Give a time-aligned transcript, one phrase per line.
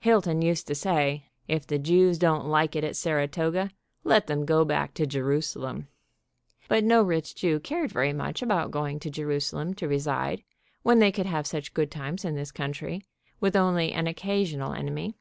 [0.00, 3.70] Hilton used to say, "If the Jews don't like it at Saratoga,
[4.02, 5.88] let them go back to Jerusalem,"
[6.68, 10.42] but no rich Jew cared very much about going to Jerusalem to reside,
[10.84, 13.02] when they could have such good times in this country,
[13.40, 15.16] with only an occasional enemy.